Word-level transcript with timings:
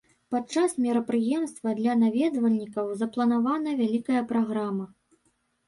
Падчас 0.35 0.71
мерапрыемства 0.85 1.69
для 1.81 1.93
наведвальнікаў 2.03 2.91
запланавана 3.03 3.77
вялікая 3.85 4.21
праграма. 4.35 4.93